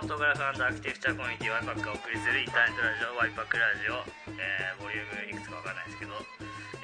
[0.00, 4.00] フォトグラフアーキテクチャコミュニティワイパックがお送りするインターネットラジオワイパックラジオ、
[4.32, 6.16] えー、ボリュームいくつかわかんないですけど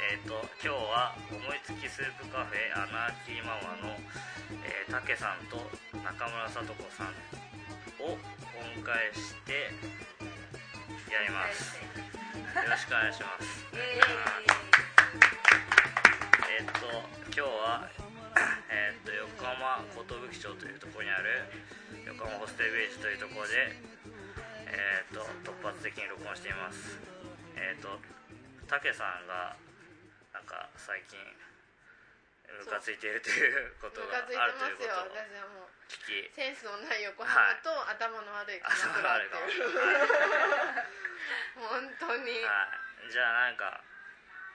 [0.05, 3.97] えっ、と今日は思いつきスープカフェアナーキーママの、
[4.69, 5.65] えー、たけさんと
[5.97, 7.17] 中村さと子さん
[8.05, 8.21] をお
[8.85, 9.73] 迎えして
[11.09, 11.81] やります。
[11.81, 13.65] よろしくお願いします。
[16.53, 16.85] えっ、と
[17.33, 17.89] 今日は
[18.77, 20.05] えっ、と横浜寿
[20.37, 21.49] 町というところにある
[22.05, 23.73] 横浜ホステルビレッジというところで
[24.69, 27.01] えっ、と突発的に録音しています。
[27.57, 27.97] えっ、と
[28.69, 29.57] たけさんが
[30.37, 36.37] なんか最近ムカついているということがあるということを私はもう聞き。
[36.37, 39.73] センスのない横浜と頭の悪い鎌倉っていう。
[41.57, 42.45] 本当に。
[42.45, 42.69] は
[43.09, 43.81] い、じゃあなんか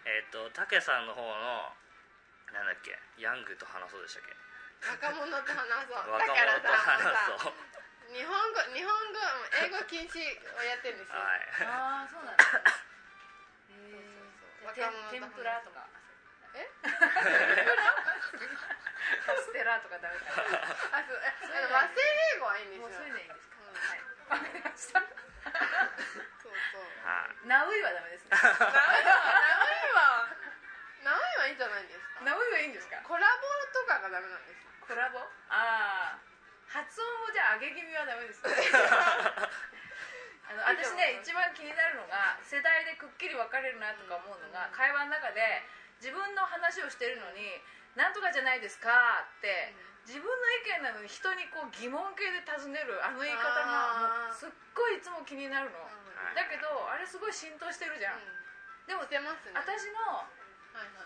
[0.06, 1.74] えっ、とたけさんの方の
[2.54, 3.00] なんだっけ？
[3.18, 4.36] ヤングと話そうでしたっけ？
[4.90, 5.98] 若者と話そう。
[6.12, 7.40] 若者とさ話そう。
[7.40, 7.52] さ
[8.12, 9.20] 日本語日本語
[9.64, 10.20] 英語禁止
[10.60, 11.48] をやってるんですよ、はい。
[11.64, 12.44] ああそうなんだ。
[12.44, 15.88] へそうえ若者と天ぷらとか。
[16.54, 16.70] え？
[19.26, 20.26] カステラとかダメか。
[20.42, 20.44] な
[21.00, 21.94] あそうえあの和製
[22.36, 22.82] 英語はいいんですよ。
[22.82, 25.00] もうそれでいいんですかうんはいわかりました。
[25.00, 25.06] そ
[26.50, 26.82] うそう。
[27.08, 27.48] はい。
[27.48, 28.30] ナウイはダメですね。
[28.32, 28.66] ナウイは
[31.62, 32.26] じゃないですか。
[32.26, 32.98] ナウイはいいんですか？
[33.06, 35.22] コラボとかがダメなんですコラボ？
[35.54, 36.20] ああ
[36.66, 38.50] 発音もじゃあ上げ気味はダメですね。
[40.50, 45.64] あの私ね一番気になるのが世代でくっきり分かれるなとか思うのが会話の中で
[46.02, 47.62] 自分の話をしてるのに
[47.96, 55.80] 「なんとかじゃないですか」って自分の意見なのに人にこう疑問形で尋ねるあの言い方がもうすっごいいつも気になるの。
[55.84, 55.92] はい
[56.36, 58.20] だけどあれすごい浸透してるじゃん。
[58.88, 59.52] でもしてますね。
[59.56, 60.28] 私の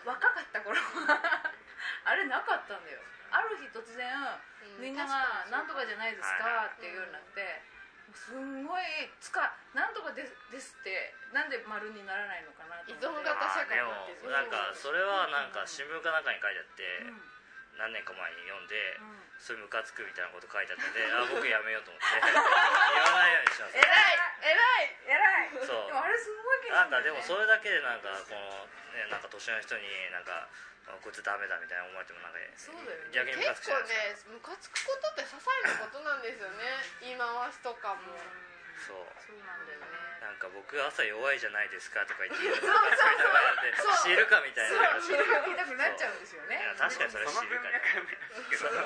[0.04, 1.20] 若かった頃は
[2.04, 3.00] あれなかったんだよ。
[3.30, 4.06] ある日突然
[4.78, 7.62] うんみんなが「なんとかじゃないですはいか」っていうようになって
[8.14, 8.82] すんごい
[9.20, 13.06] つか「なんとかですです」ってなんで丸にならないのかなと思って。
[13.06, 17.35] 依存型社会でもなんかそれはなんか新聞かなんかに書いてあってうん
[17.76, 19.22] 何年か前に読んでうん。
[19.36, 22.08] それムカつくみたいなこと書いてあったんで あ僕やめようと思って。
[22.20, 25.66] 言わないようにします偉い偉い偉い。
[25.66, 25.86] そう。
[25.86, 30.48] でもあれすごい気にななんるかでもそれだけでなんかこの、ね、なんか年の人になんか
[30.88, 33.10] あこいつダメだみたいな思われてもなんかそうだよね。
[33.12, 36.64] 逆にムカつく結構ねムカつくことって些細なことなんですよね。
[37.00, 38.18] 言い回しとかも。
[38.78, 39.06] そう。
[39.20, 39.80] そうなんだよ
[40.46, 44.78] か僕朝弱いじゃないですかとか言って言うのムカつきながらで知るかみたいな。
[44.94, 47.66] 話そう言いたくなっちゃうんですよいねや確かにそれ知るか。
[47.66, 47.82] で
[48.54, 48.78] すけど。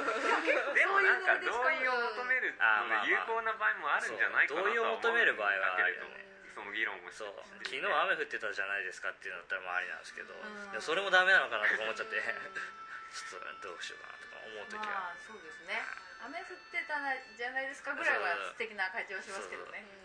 [0.73, 2.57] でもなんか同意を求める
[3.05, 6.17] 有効な場合もあるんじゃないかな同意を求める場合はあるよね。
[6.17, 7.37] だけれどその議論をしてそう。
[7.63, 10.35] 昨日雨降ってたじゃないですかっていうのだったらまあありなんですけど、
[10.81, 15.85] それもダメなのかなとか思っちゃって ちょっとどうしようかなとか思う時は、まあそうですね。
[16.21, 17.01] 雨降ってた
[17.37, 19.87] じゃないですかぐらいは素敵な感じはしますけどね。
[19.89, 20.00] あ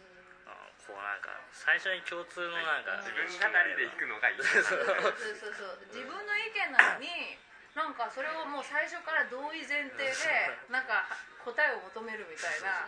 [0.86, 4.42] こうなんか最初に共通のなんか自分語りで弾くのがいい。
[4.42, 4.86] そうそう
[5.54, 5.82] そう。
[5.90, 7.10] 自分の意見なのに
[7.74, 10.14] なんかそれをもう最初から同意前提で
[10.70, 11.10] なんか
[11.44, 12.88] 答えを求めるみたいな。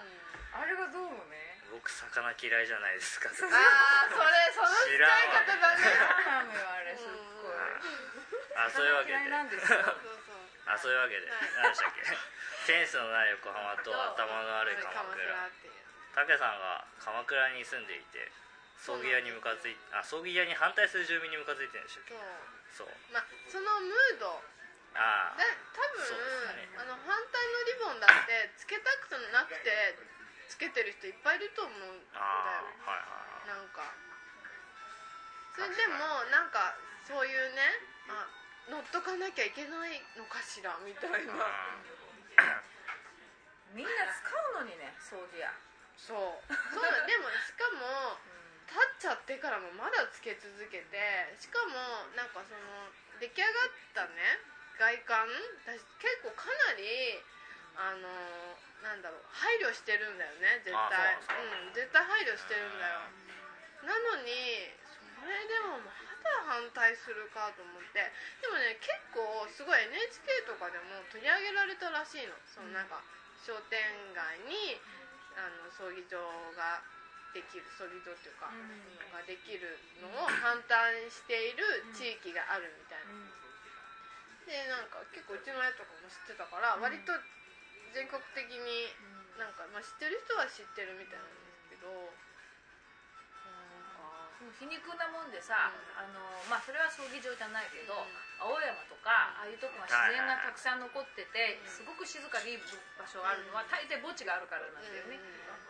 [0.58, 1.60] あれがどうもね？
[1.70, 3.28] 僕魚嫌いじゃないですか。
[3.30, 5.84] ああそれその使い方だね。
[5.84, 5.98] 嫌
[6.40, 7.12] なのよあれすっ
[7.44, 7.58] ごい
[8.56, 9.20] あそういうわけで。
[10.66, 11.28] あそういうわけで。
[11.62, 12.04] 何でしたっけ？
[12.64, 14.80] センスのない横浜と頭の悪い。
[14.80, 15.74] 鎌倉っていう
[16.18, 18.26] 武さんが鎌倉に住んでいて
[18.82, 22.18] 葬儀屋にムカついあ葬儀屋に反対する住民にムカついてるんでしたっけ
[22.74, 22.90] そう。
[22.90, 23.14] そう。
[23.14, 24.42] まあそのムード。
[24.98, 25.38] ああ。
[25.38, 26.74] で多分、そうですね。
[26.78, 29.70] あの反対のリボンだってつけたくてなくて
[30.50, 33.86] つけてる人いっぱいいると思うんだよああはいはいなんか。
[35.54, 37.62] それでもなんかそういうね
[38.10, 38.30] あ
[38.70, 41.34] 乗っとかなきゃいけないのかしらみたいな。
[43.74, 45.54] みんな使うのにね掃除や
[45.98, 46.54] そう。
[46.74, 48.18] そうでもしかも
[48.68, 54.38] 立っちゃってからもまだつけ続けてしかもなんかその出来上がったね
[54.78, 55.26] 外観
[55.66, 56.86] 私結構かなり
[57.80, 58.06] あの
[58.84, 61.16] なんだろう配慮してるんだよね絶あ対
[61.66, 63.02] うん絶対配慮してるんだよ。
[63.88, 64.70] なのに
[65.18, 65.90] それでもま
[66.22, 68.04] だ反対するかと思って。
[68.42, 72.36] でもね結構すごい NHK とかでも取り上げられたらしいの。
[72.46, 73.02] そのなんか
[73.46, 73.80] 商店
[74.14, 74.78] 街に
[75.38, 76.18] あの葬儀場
[76.58, 76.82] が
[77.32, 83.14] できる葬儀場っていうか、のができるのを反対している地域があるみたいな、
[84.50, 87.14] でなんか結構うちの親とかも知ってたから、割と
[87.94, 88.90] 全国的に
[89.38, 91.90] なんか、まあ、知ってる人は知ってるみたいなんですけど
[94.58, 98.06] 皮肉なもんでさ、あのまあそれは葬儀場じゃないけど、
[98.38, 102.62] 青山とかああいうとこが自然がたくさん残ってて、すごく静かでいい
[102.98, 105.18] 場所があるのは大抵墓地があるからなんだよね、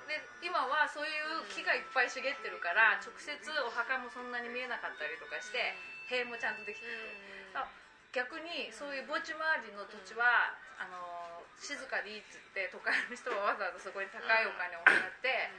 [0.07, 3.31] で今はそういう木がいっぱい茂ってるから直接
[3.63, 5.75] お墓もそんなに見えなかったりとかして
[6.11, 7.55] 塀もちゃんとできてる。
[7.55, 7.67] あ
[8.15, 15.51] 逆にそういう墓地周りの土地はあの静かでいいっつって都会の人はわざわざそこに高いお金を払って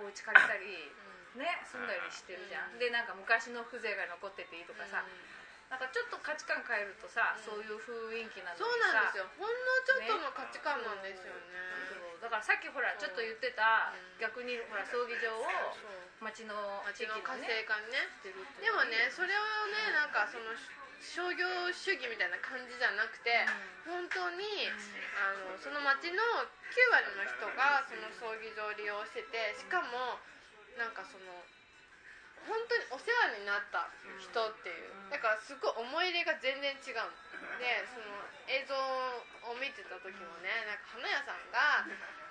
[0.00, 0.90] お家借りたり
[1.38, 2.78] ね住んだりしてるじゃん。
[2.78, 5.04] でなんか昔の風情が残ってていいとかさ。
[5.72, 9.26] なんかちょっと価値観変えるとさそういう雰囲気なのにそうさなんですよ。
[9.40, 11.56] ほんのちょっとの価値観なんですよね
[11.88, 12.20] そう。
[12.20, 13.96] だからさっきほらちょっと言ってたう。
[13.96, 15.42] ん逆にほら葬儀場を
[16.20, 18.06] 町の地町の活域のね性化にね
[18.60, 18.76] でう。
[18.76, 19.40] もねそれを
[19.72, 20.52] ねなんかその
[21.00, 23.42] 商業主義みたいな感じじゃなくて
[23.88, 24.44] 本当に
[25.18, 26.22] あのその町の
[26.70, 30.20] 9割の人がその葬儀場を利用しててしかも
[30.78, 31.30] なんかその
[32.44, 33.88] 本当にお世話になった
[34.20, 37.08] 人っていうだからすごい思い入れが全然違うの。
[37.60, 38.74] でその映像
[39.48, 41.84] を見てた時もねなんか花屋さんが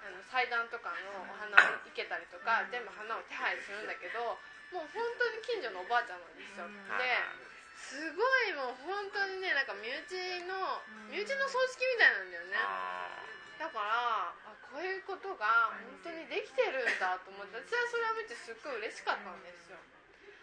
[0.04, 4.38] あの祭壇とかのお花を生けたりとか全部花を手配するんだけど
[4.74, 6.66] もう本当に近所のおばあちゃんなんですよ。
[6.68, 7.34] で
[7.74, 12.58] すごいもう本当にねなんか身内の身内の葬式みたいなんだよね。
[12.58, 13.10] あ
[13.58, 14.43] だからあ
[14.74, 19.78] こういうことが本当にできてるんだと思って私はそれを見てすっごい嬉しかったんですよ。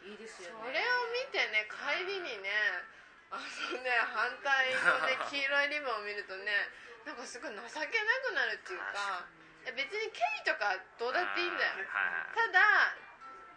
[0.06, 0.70] いいですそよね。
[0.70, 2.54] れを見てね帰りにね
[3.34, 6.46] あのね反対のね 黄色いリボンを見るとね
[7.02, 7.66] なんかすごい情けな
[8.22, 9.26] くなるっていうか
[9.66, 11.74] え別に経緯とかどうだっていいんだよ。
[12.30, 12.94] ただ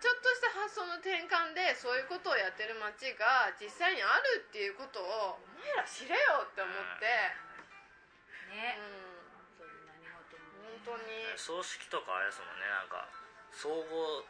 [0.01, 7.05] ちょっとした発想の転換でそういうことをやってる街が実際にあるっていうことをお前ら知れよって思って。
[8.49, 8.75] ね。
[8.79, 9.12] うん
[10.85, 11.33] 当に。
[11.35, 13.09] 葬式とかあれですもんねなんか
[13.51, 14.23] 総合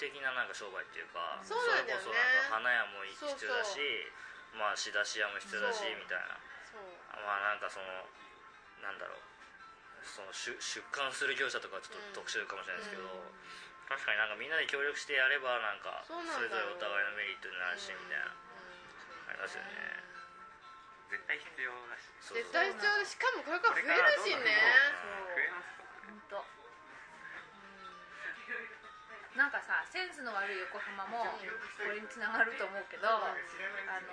[0.00, 2.06] 的ななんか商売っていうかそうなんだよね。
[2.06, 4.62] それこそなんか花屋も必要だしそう。
[4.62, 6.38] まあ仕出し屋も必要だしみたいな。
[6.70, 6.86] そう。
[7.20, 7.86] まあなんかその
[8.80, 9.20] なんだろう
[10.06, 13.10] その出出荷する業者とかはちょっと特殊かもしれないですけど、うん
[13.88, 18.36] 確かになんかみんなで協力してやればなんかそれぞれお互いのメリットになるしみたいな。
[19.32, 19.96] ありますよね。
[21.08, 22.04] 絶対必要だし。
[22.36, 24.60] 絶対必要でしかもこれから増えるしね。
[25.32, 25.87] 増えます
[29.38, 31.38] なんかさセンスの悪い横浜も
[31.78, 33.38] これにつながると思うけどあ
[34.02, 34.10] の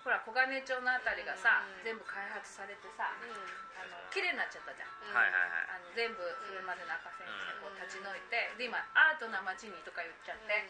[0.00, 1.84] ほら小金町のあたりがさうん。
[1.84, 3.32] 全部開発されてさうん。
[3.76, 5.16] あの綺麗になっちゃったじゃん。
[5.16, 5.76] はいはいはい。
[5.76, 10.64] あの全部それまでの赤線してこう立ち退いてで今アートな街にとか言っちゃって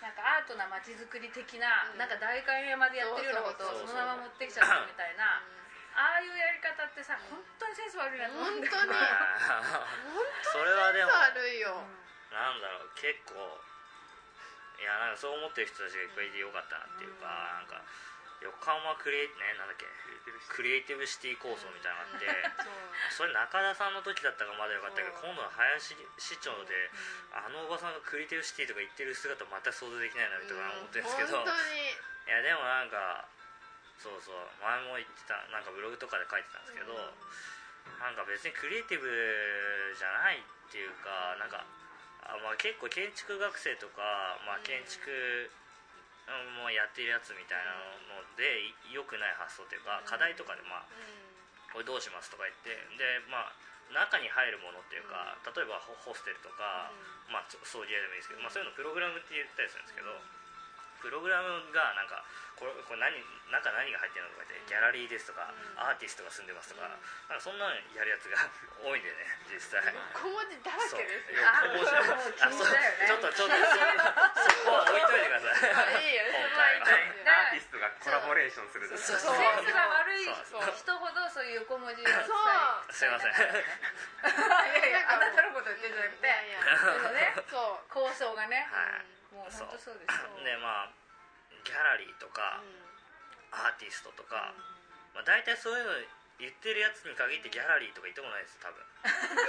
[0.00, 2.00] なんかアートな街づくり的なうん。
[2.00, 5.44] なんか代官山でやってるようなことをそのまま持ってきちゃったみたいな
[5.96, 8.96] ああいうやり方ってさ本当にセンス悪いなと思うんだよ本当に。
[10.48, 11.12] それはでも。
[11.12, 11.84] 悪いよ
[12.32, 13.34] なんだろう結構。
[14.80, 17.84] いやなんかそう思ってる人たちがいっぱいいてよかったなっていうか、なんか
[18.40, 19.84] 横浜クリエイねなんだっけ
[20.56, 21.36] クリエイティブシティ。
[21.36, 26.72] 構想みたいなのがあって、それ中田さんの時だったからまだよかったけど今度の林市長で
[27.36, 31.92] あのおばさんがクリエイティブシティとか言ってる姿全く想像できないなとか思ってるんですけど、本当に。
[31.92, 33.28] いやでもなんか
[34.00, 36.96] そうそう前も言ってたなんかブログとかで書いてたんですけど、
[38.00, 41.79] なんか別にクリエイティブじゃないっていうかなんかあ、
[42.44, 45.10] まあ、結構建築学生とか、まあ、建築
[46.60, 47.74] もやってるやつみたいな
[48.06, 50.86] ので良くない発想というか課題とかでまあ
[51.74, 53.54] これどうしますとか言ってでまあ
[53.90, 56.94] 中に入るものっていうか例えばホホステルとか、
[57.26, 60.14] まあ、葬儀屋でもいいですけど、まあ、そういうのプログラムって言ったりするんですけど
[61.00, 62.22] プログラムがなんか
[62.60, 63.16] これこれ何
[63.48, 65.48] 中何が入ってるのとか言ってギャラリーですとか、
[65.80, 68.36] アーティストが住んでますとか,、なんかそんなのやるやつが
[68.84, 69.16] 多いんでね
[69.48, 69.80] 実際。
[70.12, 72.68] 小文字だらけですよああそう。
[72.68, 73.80] ちょっとちょっとそ
[74.44, 75.72] そこは置いといてください。
[75.72, 76.22] あいいよ
[77.24, 79.00] アーティストがコラボレーションするとか。
[79.00, 80.28] そうセンスが悪い
[80.76, 82.34] 人ほどそういう横文字を使いそ
[82.90, 82.92] う。
[82.92, 83.32] すいません。
[83.32, 86.30] いやいやあなたのこと言ってんじゃなくて。
[87.48, 87.88] そう。
[87.88, 88.68] 構想がね。
[88.70, 90.30] はいもう本当そうですよ。
[90.44, 90.92] でまあ
[91.62, 92.64] ギャラリーとか、
[93.52, 94.54] アーティストとか、
[95.12, 95.92] まあ、大体そういうの
[96.40, 98.80] 言ってるやつに限ってギャラリーとか言ってもないです多分。
[99.04, 99.44] それ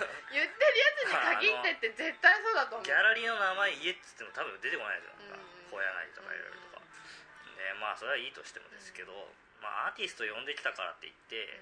[0.00, 2.88] も言ってるやつに限ってって絶対そうだと思う。
[2.88, 5.36] ギャラリーの名前言えっつっても多分出てこないですよ。
[5.36, 5.68] なんかうん。
[5.68, 6.80] 小柳とかいろいろとか。
[6.80, 9.12] でまあそれはいいとしてもですけど、
[9.60, 11.60] まあ、アーティスト呼んできたからって言って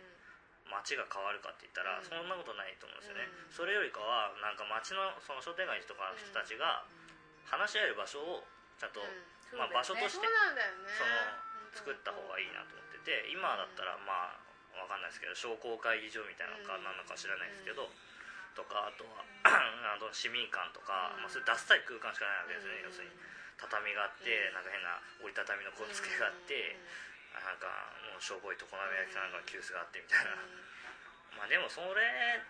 [0.70, 2.06] 街が変わるかって言ったら、うん。
[2.06, 3.50] そんなことないと思うんですよね、うん。
[3.50, 6.86] それよりかはなんか街のその商店街とかの人たちが
[7.48, 8.44] 話し合える場所を
[8.80, 10.28] ちゃんと、うんまあ、場所としてそね。
[10.98, 11.10] その
[11.74, 14.38] 作った方がいいなと思ってて今だったらまあ
[14.78, 16.86] わかんないですけど商工会議場みたいなのかうん。
[16.86, 17.86] 何なのか知らないですけど、
[18.58, 21.26] とかあとは あの市民館とか、うん。
[21.26, 22.90] まあ、そういうダッサい空間しかないわけですね、うん。
[22.90, 23.14] 要するに
[23.54, 26.74] 畳があって、なんか変な折りたたみのこう付けがあって、
[27.38, 27.70] なんか
[28.10, 30.34] もうしょぼい常滑焼きかなんかの急須があってみたいな、
[31.38, 32.42] まあでもそれ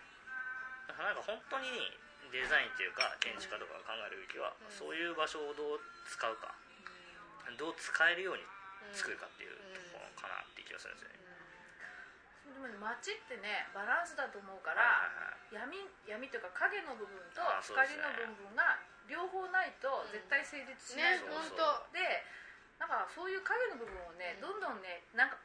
[0.93, 1.69] なんか本当に
[2.31, 4.71] デザインっていうか建築家とかが考えるべきは、うん。
[4.71, 6.53] そういう場所をどう使うか。
[7.55, 8.43] どう使えるように
[8.91, 11.21] 作るかっていうところかなって気がするんですよね、
[12.51, 14.81] でもね街ってねバランスだと思うかは
[15.53, 15.77] いらはいはい。
[16.09, 18.01] 闇闇というか影の部分と光ね。
[18.01, 21.29] の部分が両方ないと絶対成立しないね
[21.93, 22.25] で
[22.81, 24.57] なんかそういう影の部分をねうん。
[24.59, 25.37] どんどんねなんか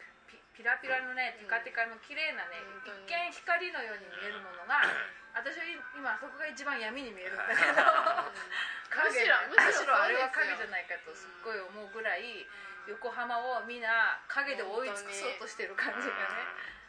[0.60, 4.84] ピピラピラのねテカテカの綺麗なね一見光のように見えるものが
[5.32, 5.64] 私は
[5.96, 7.80] 今そこが一番闇に見えるんだけど。
[8.92, 12.44] むし影ろむしろあれは影じゃないかとすっごい思うぐらい
[12.88, 16.44] 横浜をみんな影で覆い尽くそうとしてる感じがね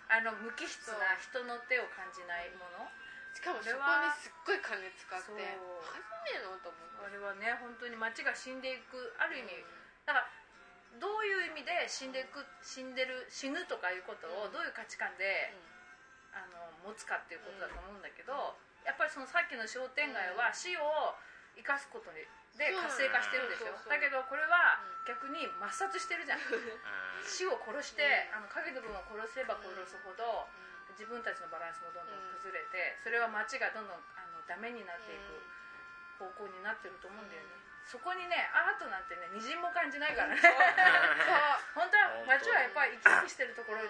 [0.09, 2.91] あの無機質な人の手を感じないもの。
[3.31, 7.05] しかもそこにすっごい金使って初めのと思う。
[7.05, 9.63] あれはね本当に街が死んでいくある意味
[10.05, 10.27] だから
[10.99, 15.55] どういう意味で死んでいく死んでる死ぬとかいうことをどういう価値観で、
[16.35, 21.15] あの持つかっていうことだと思うんだけど、やっぱりそのさっきの商店街は死を
[21.55, 22.23] 生かすことに
[22.55, 23.71] で活性化してるでしょ？
[23.79, 26.43] そうだけどこれは逆に抹殺してるじゃん。
[26.43, 26.79] うん。
[27.23, 28.03] 死を殺して、
[28.35, 28.43] うん。
[28.43, 30.47] あの影の部分を殺せば殺すほど、
[30.95, 35.39] 自分たちのバランスもどんどん崩れて、それは街がどんどんあのダメになっていく
[36.19, 40.39] 方向になってると思うんだよね、そこにねアートなんてねみじんも感じないからね。
[41.75, 43.89] 本当は街はやっぱり生き生きしてるところに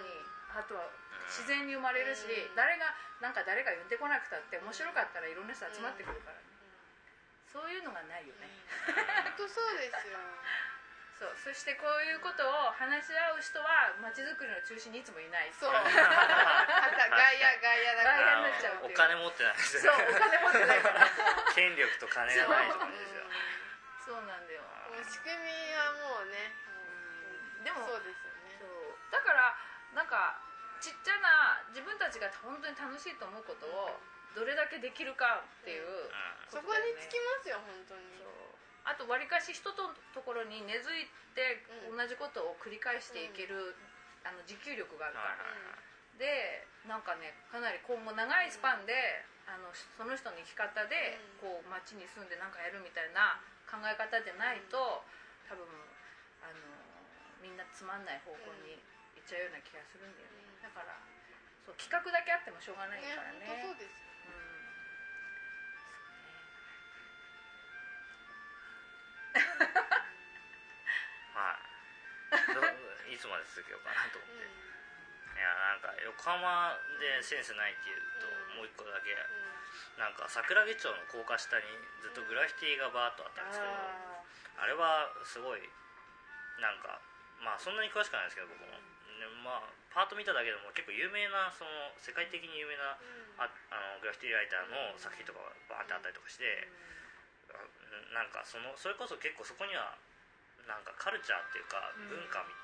[0.56, 0.90] アートは
[1.28, 2.56] 自然に生まれるし、うん。
[2.56, 6.44] 誰がなんか誰が言ってこなくたって面白かったらいろんな人集まってくるからね、
[7.48, 8.50] そういうのがないよね、
[9.38, 10.20] 本当そうですよ。
[11.22, 11.54] そう。
[11.54, 15.54] そしてこういうことを話し合う人は街づくりの中心にいつもいない。
[15.54, 15.72] そう。
[15.72, 16.02] また外
[17.38, 18.42] 野外野だから。
[18.42, 18.92] 外野になっちゃうっていう。
[18.92, 21.06] お金持ってないですそうよねお金持ってないから。
[21.54, 23.22] 権力と金がないとかですよ
[25.12, 26.56] 仕組みはもうね
[27.68, 28.64] でもそうですよね。
[29.12, 29.54] だから
[29.92, 30.40] なんか
[30.80, 34.00] ちっちゃな自分たちが本当に楽しいと思うことを
[34.34, 36.10] どれだけできるかっていうう
[36.48, 38.24] そこにつきますよ本当に。
[38.82, 41.06] あとわりかし人とところに根付い
[41.38, 42.02] てうん。
[42.02, 43.76] 同じことを繰り返していける、
[44.26, 46.18] あの持久力があるから、はいはい。
[46.18, 51.62] でなんかねかなり今後長いスパンで、あのその人の生き方で、うん。
[51.62, 53.38] こう街に住んでなんかやるみたいな
[53.72, 55.08] 考え方でないと
[55.48, 55.64] 多分
[56.44, 56.60] あの
[57.40, 58.76] みんなつまんない方向に
[59.16, 60.62] 行っちゃうような気がするんだよね、うん。
[60.62, 61.00] だから
[61.64, 63.48] そう企画だけあってもしょうがないねからね。
[63.48, 64.04] 本当そうです。
[64.04, 64.52] ようん
[71.40, 73.16] はい。
[73.22, 74.50] つまで続けようかなと思って、い
[75.38, 79.16] やなんか横浜でセンスないっていうと、うんもう一個だけ。
[80.00, 81.68] なんか桜木町の高架下に
[82.02, 85.62] ずっとグラフィティがバーッとあったんですけど、ああれはすごい
[86.58, 86.98] なんか
[87.44, 88.82] まあそんなに詳しくないんですけど僕も、ね
[89.46, 92.96] まあパート見ただけでも結構有名なその世界的に有名な
[93.38, 96.66] ああのグラフィティライターの作品とかがバーってあったりとかして、
[97.52, 97.60] あ
[98.16, 100.00] なんかそのそれこそ結構そこには
[100.66, 102.10] なんかカルチャーっていうかうん。
[102.10, 102.56] 文化み、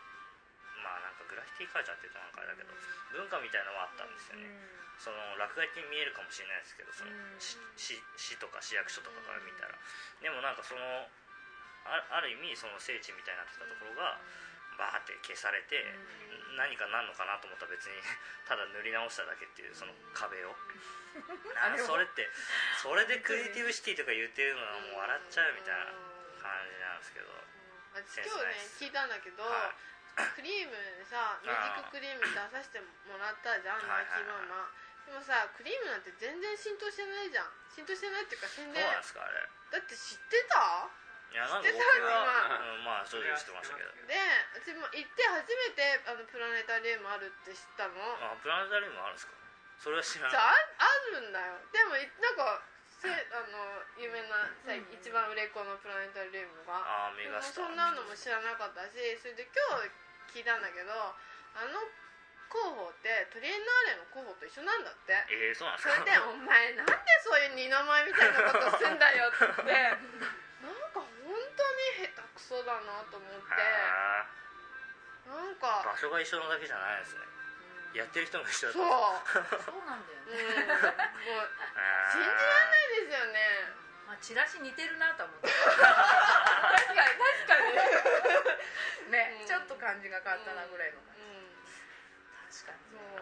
[0.82, 2.74] まあなんかグラフィティカルチャーっていうとなんかあれだけど
[3.13, 4.48] 文化みたいなのはあったんですよね、
[4.98, 8.01] その落書きに見えるかもしれないですけどその市
[8.42, 9.77] とか市役所とかから見たら。
[10.22, 10.82] でもなんかその
[11.86, 14.20] あある意味その聖地みたいになってたところが
[14.75, 15.82] バーって消されて
[16.58, 17.98] 何かなんのかなと思ったら別に
[18.46, 20.56] ただ塗り直しただけっていうその壁を。
[21.82, 22.30] それって
[22.77, 25.86] それでクリエイティブシティとか言ってるのはもう笑っちゃうみたいな
[26.38, 27.48] 感じなんですけど。
[27.98, 29.74] 私今日ね聞いたんだけど、は
[30.38, 34.70] クリームでさミュージッククリーム出させてもらったじゃんはいマキマ
[35.11, 37.51] もさクリームなんて全然浸透してないじゃん。
[37.73, 39.43] 浸透してないっていうか宣伝そうなんですかあれ。
[39.71, 40.89] だって知ってた？
[41.27, 43.91] いやなんか僕知ってたは、うん、まあ正直知ってましたけど。
[44.07, 44.15] で
[44.55, 47.99] 私も行って初めてあのプラネタリウムあるって知ったの。
[48.23, 49.35] あプラネタリウムあるんですか？
[49.77, 50.39] それは知らない。
[50.39, 51.59] ああるんだよ。
[51.69, 52.63] でもいなんか
[52.97, 54.87] せあの有名なさ、うん。
[54.89, 56.79] 一番売れっ子のプラネタリウムが。
[56.79, 59.83] ああメガスターそんなのも知らなかったしそれで今
[60.31, 61.77] 日聞いたんだけどあの
[62.50, 65.13] 候補ってトリエンナーレの候補と一緒なんだって。
[65.30, 65.94] ええそうなんですか？
[65.96, 69.38] それで「お前なんでそういう二の舞みたいなことすんだよ」って。
[69.39, 71.06] 言ってなんか本
[71.56, 73.54] 当に下手くそだなと思って。
[73.62, 73.63] へ
[75.27, 75.84] なんーか。
[75.86, 77.22] 場所が一緒なだけじゃないですね。
[77.94, 78.84] やってる人も一緒だそう、
[79.63, 81.50] そうなんだようん、ね、もう
[82.12, 83.39] 信じられないですよね。
[84.06, 85.50] まあチラシ似てるなとは思って。
[85.50, 89.12] 確かに確かに。
[89.12, 89.48] ね、うん。
[89.48, 91.16] ちょっと感じが変わったなぐらいの感うんじ、
[92.67, 93.15] 確かにそう。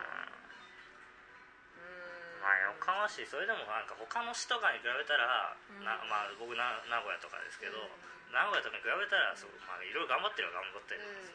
[1.78, 2.42] うん。
[2.42, 5.86] まあ横浜市それでもなんか他の市とかに比べたら、うん。
[5.86, 8.34] なまあ僕な名古屋とかですけど、うん。
[8.34, 11.30] 名古屋とかに比べたらそうまあいろいろ頑張ってるは頑張ってる、うん。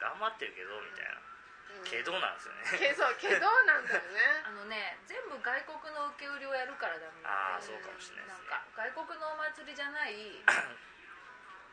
[0.00, 1.20] 頑張ってるけどみたいな。
[1.20, 1.84] うん。
[1.84, 2.64] けどなんですよね。
[2.80, 4.42] けそうけどなんだよね。
[4.48, 8.50] あのね全部外国の受け売りをやるからダメああなんだよそうかもしれないですね。
[8.50, 10.42] なんか外国のお祭りじゃない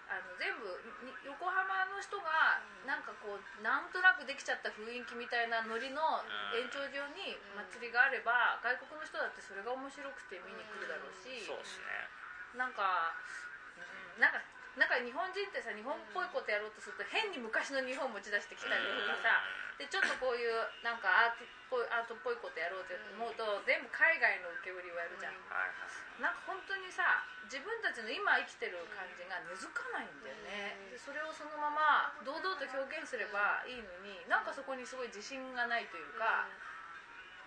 [0.08, 0.72] あの全部
[1.04, 6.24] に横浜の人がなんかこうなんとなくできちゃった雰囲気みたいなノリの
[6.56, 7.36] 延長上に
[7.76, 11.44] 祭りがあれば外国の人だってそれが面白くて見に来るだろうし。
[11.44, 12.08] そうですね。
[12.56, 13.12] なんか
[13.76, 14.40] うんなんか
[14.78, 19.42] なんか日本人ってさ日本っぽいことやろうとすると変に昔の日本持ち出してきたりとかさ
[19.78, 20.54] でちょっとこういう
[20.86, 25.38] なんかアートっぽいアートっぽいことやろうって思うと全部海外の受け売りをやるじゃん。
[26.18, 30.90] なんか本当にさ自分たちの今生きてる感じが根付かないんだよね。
[30.90, 36.50] でそれをそのまま堂々と表現すればいいのになんかそこにすごい自信がないというか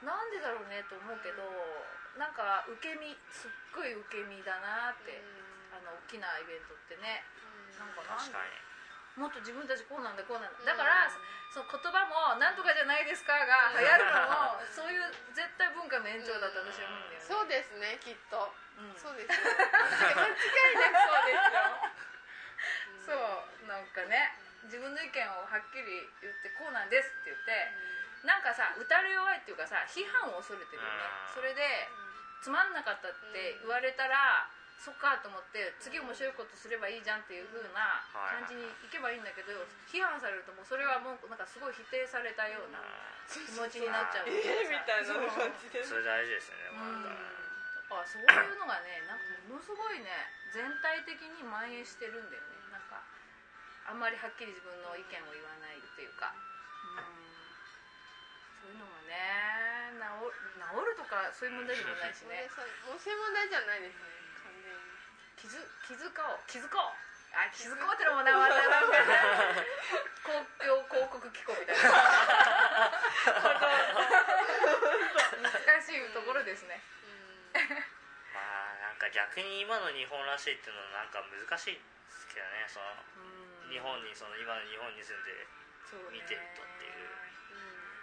[0.06, 1.42] なんでだろうねと思うけど
[2.14, 5.39] なんか受け身すっごい受け身だなってあ
[5.82, 7.24] の大きなイベントってね
[7.78, 7.92] なん。
[7.94, 8.50] かなん確かに。
[9.18, 11.10] もっと自分たちこうなんだこうなんだだから、
[11.50, 14.22] その言葉も「なんとかじゃないですか」が流行るの
[14.54, 15.02] もそういう
[15.34, 17.26] 絶対文化の延長だと私は思うんだよね。
[17.26, 18.54] そうですねきっと。
[18.78, 18.94] うん。
[18.94, 19.50] そうですよ。
[19.50, 21.54] 間違いなくそうです
[23.10, 23.10] よ。
[23.10, 24.32] そうなんかね
[24.64, 27.72] 自分の意見をはっきり言ってこうなんですって言って
[28.22, 30.96] なんかさ打たれ弱いっていうかさ批判を恐れてるよね。
[31.26, 31.34] うん。
[31.34, 31.88] それで
[32.42, 34.48] つまんなかったって言われたら
[34.80, 39.52] そっかと思って次面白いことすればいいじゃんっていう風な感じにいけばいいんだけど
[39.84, 42.80] 批判されるともうそれはもうなんかすごい否定されたような
[43.28, 44.32] 気持ちになっちゃう。
[44.32, 45.28] えーみたいなそう。
[45.36, 47.04] 感じでそれ大事ですよねうん。
[47.92, 50.08] まだからそういうのがねなんかものすごいね
[50.56, 52.72] 全体的に蔓延してるんだよね。
[52.72, 53.04] なんか
[53.84, 57.04] あんまりはっきり自分の意見を言わないっていうか、うん、
[58.64, 62.48] そういうのがね治治るとかそういう問題でもないしね。
[62.48, 64.08] そうもうそういう問題じゃないですね
[65.40, 65.56] 気づ
[65.88, 66.44] 気づこう。
[66.44, 66.92] 気づこう。
[67.32, 68.84] あ気づこうってのもなまたな。
[68.84, 68.92] ん
[70.20, 71.88] 公共広告機構みたいな。
[75.40, 76.82] 難しいところですね。
[78.34, 82.68] まあなんか逆に今の日本らしいっていうのはなんか難しいですけどね。
[82.68, 82.92] その
[83.64, 83.70] うん。
[83.70, 85.46] 日本にその今の日本に住んで
[85.88, 86.20] そうね。
[86.20, 87.08] 見てるとっていう。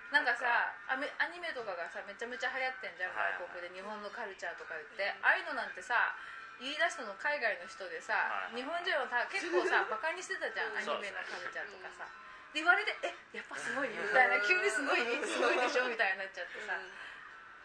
[0.09, 0.95] なんかさア
[1.27, 3.69] ニメとかがさめちゃめちゃ流行ってんじゃん外国で。
[3.75, 5.13] 日本のカルチャーとか言って。
[5.21, 6.15] ああいうのなんてさ
[6.57, 12.07] 言い出したの海外の人でさ、はいはい日本人はさ結構さ バカにしてたじゃんアニメのカルチャーとかさ。
[12.53, 16.79] で言われてえやっぱすごいみたいな急にすごいすごいでしょみたいになっちゃってさ。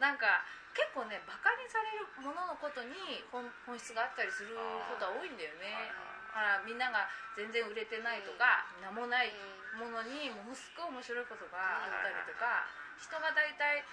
[0.01, 5.93] なんか結構ねバカにされるもののことに本本質があったりすることは多いんだよね。
[6.35, 9.33] だからみんなが全然売れてないとか名もない
[9.77, 12.67] ものにものすごい面白いことがあったりとか
[12.99, 13.85] 人が大体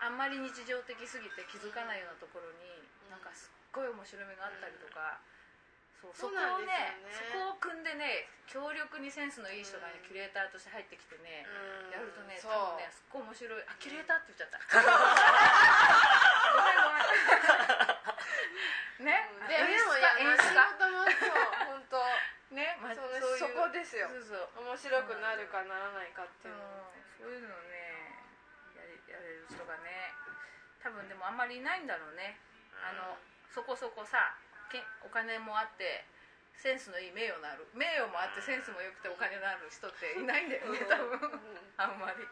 [0.00, 2.75] あんまり日常的すぎて気づかないようなところに
[3.16, 5.16] なんかすっごい面白みがあったりとか
[5.96, 7.00] そうそこをねね。
[7.08, 11.96] そこを組んでね強力にセンスのいい人がねキュレーターとして入ってきてねうん。
[11.96, 13.64] やるとね多分ねすっごい面白い。
[13.64, 14.60] あキュレーターって言っちゃった。
[14.76, 17.00] ごめんごめ
[19.08, 19.08] ん。
[19.08, 19.32] ね？
[19.48, 21.96] で演出でも家演出いや仕事もそう本当。
[22.54, 24.06] ね、まあ、そそうのいうそこですよ。
[24.12, 24.68] そうそう。
[24.68, 26.92] 面白くなるかならないかっていうの。
[27.18, 28.12] そういうのをね
[29.08, 30.12] やれる人がね
[30.82, 32.38] 多分でもあんまりいないんだろうね
[32.84, 33.16] あの
[33.50, 34.36] そこそこさ
[34.68, 36.04] けお金もあって
[36.56, 41.20] センスのいい名誉のある名誉もあってセンスも良くてお金のある人っていないんだよね多分。
[41.76, 42.24] あんまり。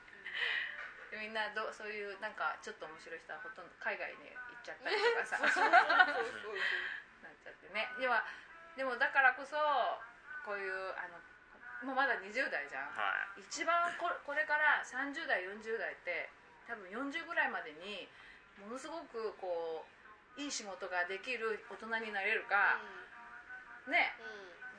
[1.12, 5.38] でみんなどうそういうなんかちょっと面白い人はほとんど海外に行っちゃったりとかさ。
[5.38, 7.87] なっちゃってね。
[8.00, 8.16] でも
[8.74, 9.54] でもだからこそ
[10.42, 11.20] こういうあの
[11.85, 12.88] もうまだ20代じゃん。
[12.96, 13.44] はい。
[13.44, 16.33] 一番ここれから30代40代って
[16.66, 18.09] 多分40ぐらいまでに
[18.57, 19.93] ものすごくこう
[20.37, 22.79] いい仕事ができる大人になれるか、
[23.87, 24.14] ね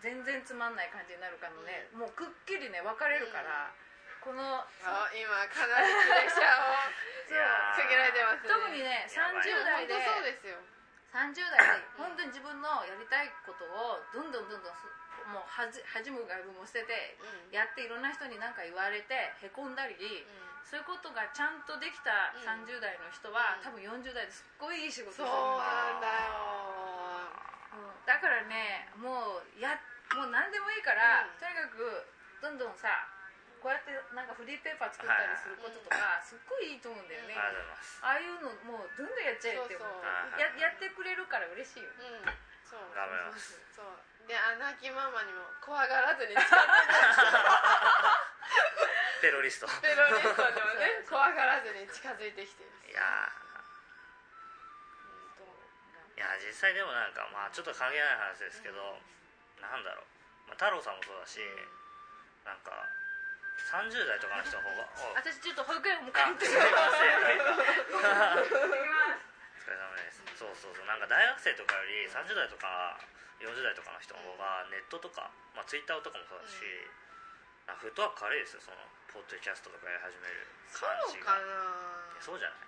[0.01, 3.71] 全然つまんない感じになるかのね、もうくっきりね分かれるから、
[4.21, 4.41] この
[4.85, 6.89] あ今かなりプレッシャーを
[7.29, 8.49] いやーかけられてますね。
[8.49, 9.49] 特にねやばい。
[9.49, 10.57] 30代でそうですよ。
[11.13, 14.85] 30代で本当に自分のやりたいことをどんどんどんどんす
[15.31, 17.51] もうはじ恥む外部も捨ててうん。
[17.51, 19.95] やっていろんな人に何か言われてへこんだり、
[20.65, 22.65] そういうことがちゃんとできたうん。
[22.65, 23.69] 30代の人は、うん。
[23.69, 24.41] 多分40代です。
[24.43, 25.31] っごいいい仕事すそうる。
[25.31, 27.29] んだよなんだよ。
[27.77, 28.05] うん。
[28.05, 29.77] だからねもうや
[30.17, 31.37] もう何でもいいから、うん。
[31.37, 32.05] とにかく
[32.41, 32.89] どんどんさ
[33.61, 37.49] こうやってなんかフリーペーパー作ったりすることとか、すっごいいいと思うんだよね、あ
[38.13, 40.45] ああいうのもうどんどんやっちゃえって思そううそう。
[40.61, 42.29] ややってくれるから嬉しいよね。
[42.29, 42.37] うん。
[42.61, 43.57] そう頑張ります。
[43.73, 44.29] そう。
[44.29, 46.45] でアナキママにも怖がらずに使って
[49.25, 49.65] テロリスト。
[49.81, 53.41] ペロリストね怖がらずに近づいてきてるいやー。
[56.13, 59.01] いや実際でもなんかまあちょっと関係ない話ですけど、
[59.57, 61.41] なんだろう、まあ、太郎さんもそうだし、
[62.45, 62.85] なんか
[63.73, 64.85] 30代とかの人の方が
[65.17, 66.61] お私ちょっと保育園迎あえてますお
[69.57, 70.85] 疲れ様ですそうそうそう。
[70.85, 73.01] なんか大学生とかより30代とか
[73.41, 77.14] 40代とかの人の方がネットとか、まあ、ツイッターとかもそうだし、なん
[77.73, 78.77] かフットワーク軽いですよその
[79.09, 81.23] ポッドキャストとかやり始めるそ感じが。
[81.23, 82.67] うかなそうじゃない。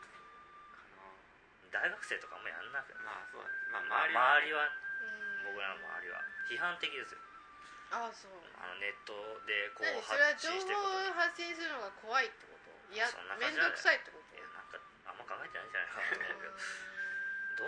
[1.68, 3.54] 大学生とかもやんなくて、まあそうだね。
[3.76, 4.72] ままあ、あ周りは。
[4.72, 5.52] 周りはうん。
[5.52, 6.24] 僕らの周りは。
[6.48, 7.20] 批判的ですよ。
[7.92, 8.32] あそう。
[8.56, 11.12] あのネットでこう何それは情発信していくこと。
[11.20, 12.96] 発信するのが怖いってこと？
[12.96, 14.32] いやそんな感面倒くさいってこと？
[14.36, 14.80] いやなんか
[15.12, 16.56] あんま考えてないんじゃないかなと思うけど。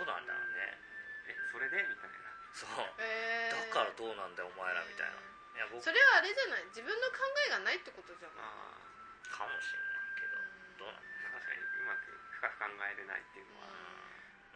[0.00, 0.80] うなんだろうね。
[1.28, 1.84] えそれで？
[1.84, 2.16] みたいな。
[2.56, 2.70] そう。
[3.04, 3.68] えー。
[3.68, 5.20] だからどうなんだよお前らみたいな。
[5.20, 5.29] い
[5.60, 6.64] や僕それはあれじゃない？
[6.72, 8.48] 自分の考えがないってことじゃない？
[8.48, 10.40] あかもしれないけど。
[10.80, 10.96] どうなん？
[10.96, 12.08] だあ確かにうまく
[12.40, 13.68] 深く考えれないっていうのは。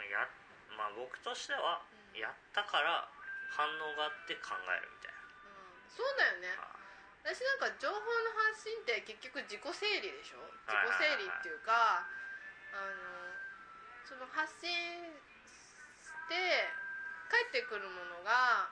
[0.08, 0.28] や
[0.76, 1.80] まあ僕としては
[2.16, 3.08] やったから
[3.52, 5.90] 反応があって考えるみたいうん。
[5.92, 6.48] そうだよね。
[6.56, 6.66] な
[7.24, 8.04] 私なんか情報の
[8.52, 10.44] 発信って結局自己整理でしょ？
[10.68, 12.04] 自己整理っていうか
[12.74, 13.32] あの
[14.04, 16.68] その発信して
[17.32, 18.68] 返ってくるものが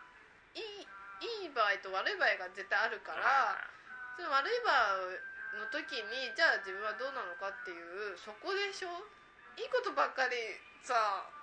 [0.53, 0.87] いい
[1.23, 3.55] いい場合と悪い場合が絶対あるから
[4.19, 4.75] その悪い場
[5.55, 8.91] 合の時にじゃあ自分はどうなのかっていうそこでしょ？
[9.57, 10.37] いいことばっかり
[10.83, 10.95] さ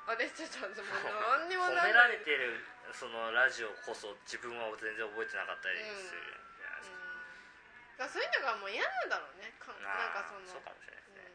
[0.10, 2.60] あれしてたんですもん何にも褒めなんないられてる
[2.92, 6.26] そのラジオこそ自分は全然覚えてなかったりする。
[6.58, 7.10] じゃないですか、うん
[8.00, 9.52] そういうのがもう嫌なんだろうね。
[9.60, 11.28] かなんかそのそうかもしれないですね、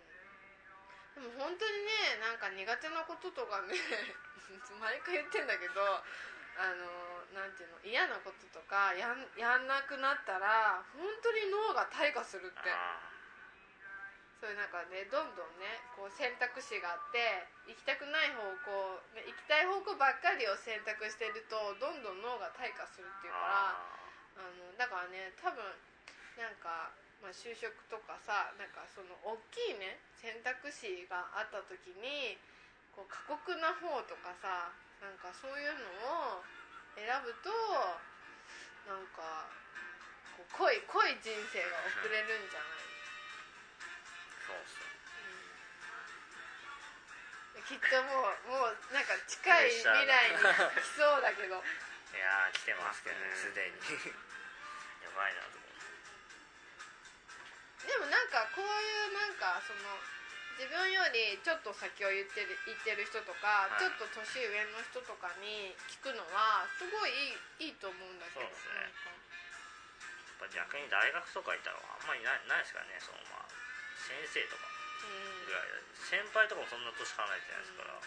[1.20, 1.36] うん。
[1.36, 3.76] でも本当にねなんか苦手なこととかね
[4.80, 6.02] 毎回言ってんだけど
[6.56, 6.86] あの
[7.34, 12.70] なんていうの嫌なこととかやんやんなくなったら本当に脳が退化するって。
[12.70, 13.14] あ
[14.44, 24.04] そういうなんかねどんどんねこう選択肢があって行きたくない方向、ね、行きたい方向ばっかりを選択してるとどんどん脳が退化するっていうからあ。
[24.36, 25.64] あのだからね多分
[26.36, 26.92] なんか、
[27.24, 32.36] まあ、就職とかさなんかその大きいね選択肢があった時に
[32.92, 35.84] こう過酷な方とかさなんかそういうの
[36.40, 36.40] を
[36.96, 37.52] 選ぶと
[38.88, 39.44] なんか
[40.32, 42.88] こう濃い濃い人生が送れるんじゃない？
[44.48, 44.80] そうっす
[47.68, 50.40] きっともうもうなんか近い未来に来
[50.96, 51.60] そうだけど。
[52.14, 53.36] いやー来てますけどねうん。
[53.36, 53.76] すでに。
[55.04, 55.64] やばいなと思
[57.88, 58.68] でもなんかこうい
[59.10, 59.98] うなんかその
[60.54, 63.82] 自分よりちょっと先を言ってる言ってる人とか、はい。
[63.82, 68.86] ちょっと年上の人とかに聞くのはすごいいいいいと思うんだけどそうですね。
[68.86, 73.50] やっぱ逆に大学とか行ったらあんまりないないですからねそのまあ
[73.98, 74.70] 先生とか。
[75.02, 75.50] うん。
[75.50, 77.98] ぐらいで先輩とかもそんな年離れてないですから。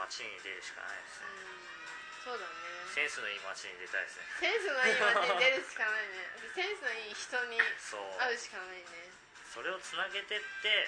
[0.00, 1.28] 街に出るしかないですね。
[1.28, 2.32] うん。
[2.32, 2.80] そうだね。
[2.96, 4.24] センスのいい街に出たいですね。
[4.40, 6.32] センスのいい街に出るしかないね。
[6.56, 7.60] センスのいい人に
[8.18, 9.20] 会うしかないね
[9.50, 10.86] それをつなげてって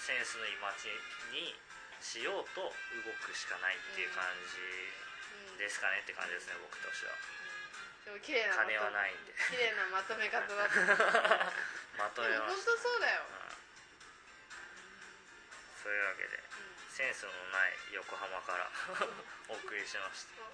[0.00, 0.88] センスのいい街
[1.36, 1.52] に
[2.00, 2.72] しようと動
[3.20, 4.56] くしかないっていう感じ
[5.52, 7.12] うんですかねって感じですね僕としては。
[8.04, 11.52] でも綺麗な金はないいんで綺麗なまとめ方だった。
[11.96, 12.72] まとめました。
[12.72, 13.56] 当そうだよ、うん。
[15.80, 16.40] そういうわけで
[16.92, 18.68] センスのない横浜から
[19.48, 20.44] お送りしました。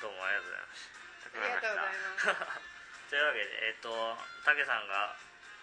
[0.00, 1.42] どうもありがとうございました。
[1.42, 2.70] ありがとうございます。
[3.10, 5.16] というわけでえっ、とたけさんが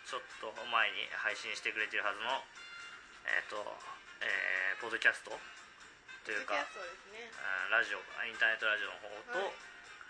[0.05, 2.43] ちょっと前に配信してくれてるはずの
[3.23, 3.55] えっ、と、
[4.19, 5.31] えーポッドキャスト
[6.27, 6.59] というか
[7.15, 7.31] ね。
[7.39, 9.55] あーラジオインターネットラジオの方とはい。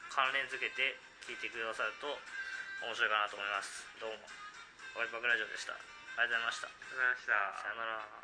[0.09, 2.09] 関連づけて聞いてくださると
[2.85, 3.85] 面白いかなと思います。
[4.01, 4.25] どうも。
[4.97, 5.73] ワイパクラジオでした。
[5.73, 6.67] ありがとうございました。
[6.67, 7.33] ありがとうございました。
[7.61, 8.22] さよなら